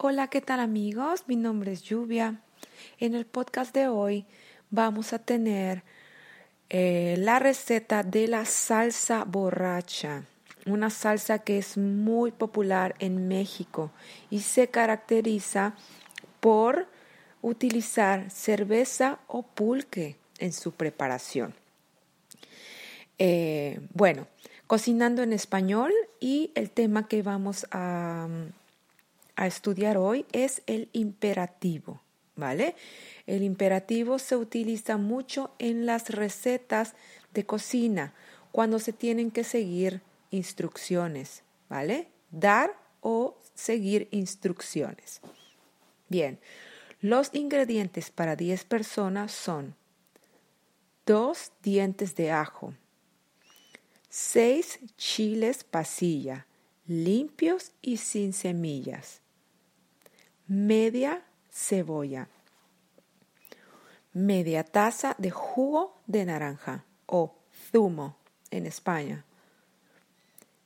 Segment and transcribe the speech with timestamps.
[0.00, 1.24] Hola, ¿qué tal amigos?
[1.26, 2.40] Mi nombre es Lluvia.
[3.00, 4.26] En el podcast de hoy
[4.70, 5.82] vamos a tener
[6.70, 10.22] eh, la receta de la salsa borracha,
[10.66, 13.90] una salsa que es muy popular en México
[14.30, 15.74] y se caracteriza
[16.38, 16.86] por
[17.42, 21.54] utilizar cerveza o pulque en su preparación.
[23.18, 24.28] Eh, bueno,
[24.68, 28.28] cocinando en español y el tema que vamos a
[29.38, 32.02] a estudiar hoy es el imperativo,
[32.34, 32.74] ¿vale?
[33.24, 36.94] El imperativo se utiliza mucho en las recetas
[37.32, 38.14] de cocina
[38.50, 40.02] cuando se tienen que seguir
[40.32, 42.08] instrucciones, ¿vale?
[42.32, 45.20] Dar o seguir instrucciones.
[46.08, 46.40] Bien,
[47.00, 49.76] los ingredientes para 10 personas son
[51.06, 52.74] dos dientes de ajo,
[54.08, 56.48] seis chiles pasilla,
[56.88, 59.20] limpios y sin semillas,
[60.48, 62.26] media cebolla,
[64.14, 67.34] media taza de jugo de naranja o
[67.70, 68.16] zumo
[68.50, 69.26] en España,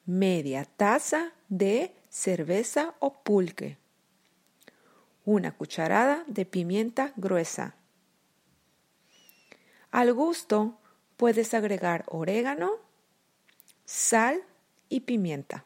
[0.07, 3.77] media taza de cerveza o pulque,
[5.25, 7.75] una cucharada de pimienta gruesa.
[9.91, 10.79] Al gusto
[11.17, 12.71] puedes agregar orégano,
[13.85, 14.45] sal
[14.89, 15.65] y pimienta.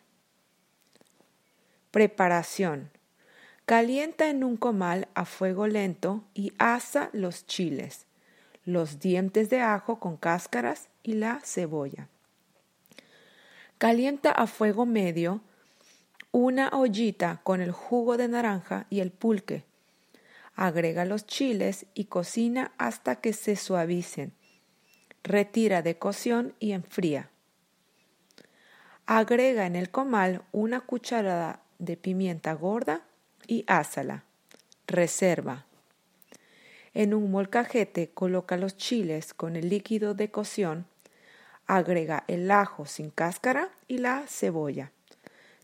[1.91, 2.96] Preparación.
[3.67, 8.07] Calienta en un comal a fuego lento y asa los chiles,
[8.65, 12.07] los dientes de ajo con cáscaras y la cebolla.
[13.79, 15.41] Calienta a fuego medio
[16.31, 19.65] una ollita con el jugo de naranja y el pulque.
[20.55, 24.33] Agrega los chiles y cocina hasta que se suavicen.
[25.25, 27.31] Retira de cocción y enfría.
[29.07, 33.06] Agrega en el comal una cucharada de pimienta gorda
[33.47, 34.25] y ásala.
[34.87, 35.67] Reserva.
[36.95, 40.87] En un molcajete coloca los chiles con el líquido de cocción,
[41.67, 44.93] agrega el ajo sin cáscara y la cebolla.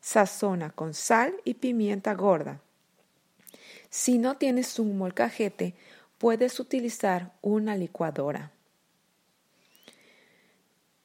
[0.00, 2.60] Sazona con sal y pimienta gorda.
[3.88, 5.74] Si no tienes un molcajete,
[6.18, 8.50] puedes utilizar una licuadora.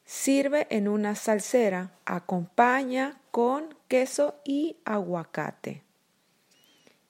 [0.04, 5.87] Sirve en una salsera, acompaña con queso y aguacate.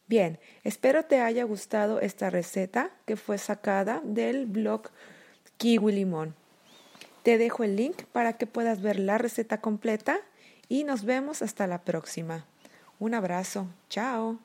[0.09, 4.89] Bien, espero te haya gustado esta receta que fue sacada del blog
[5.59, 6.35] Kiwi Limón.
[7.23, 10.19] Te dejo el link para que puedas ver la receta completa
[10.67, 12.47] y nos vemos hasta la próxima.
[12.99, 13.67] Un abrazo.
[13.91, 14.39] Chao.